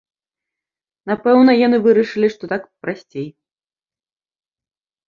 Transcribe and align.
Напэўна, 1.11 1.51
яны 1.67 1.77
вырашылі, 1.85 2.27
што 2.37 2.43
так 2.55 2.63
прасцей. 2.87 3.27